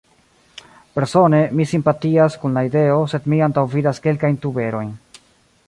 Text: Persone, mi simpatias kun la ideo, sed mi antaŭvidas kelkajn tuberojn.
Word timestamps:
Persone, 0.99 1.41
mi 1.59 1.67
simpatias 1.73 2.39
kun 2.45 2.57
la 2.59 2.63
ideo, 2.69 2.97
sed 3.13 3.29
mi 3.35 3.43
antaŭvidas 3.49 4.01
kelkajn 4.07 4.41
tuberojn. 4.47 4.91